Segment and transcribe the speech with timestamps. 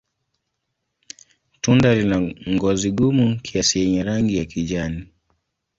[1.61, 2.17] Tunda lina
[2.53, 5.07] ngozi gumu kiasi yenye rangi ya kijani.